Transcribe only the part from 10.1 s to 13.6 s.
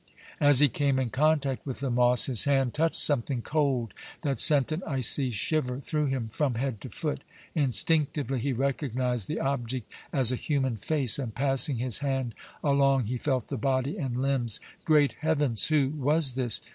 as a human face, and passing his hand along he felt the